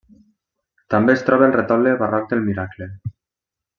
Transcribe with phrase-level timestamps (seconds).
[0.93, 2.89] També es troba al Retaule barroc del Miracle.